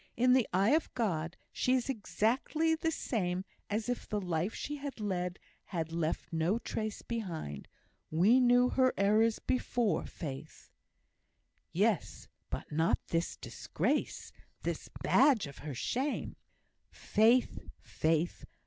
[0.17, 4.77] "In the eye of God, she is exactly the same as if the life she
[4.77, 7.67] has led had left no trace behind.
[8.09, 10.71] We knew her errors before, Faith."
[11.71, 14.31] "Yes, but not this disgrace
[14.63, 16.35] this badge of her shame!"
[16.89, 18.43] "Faith, Faith!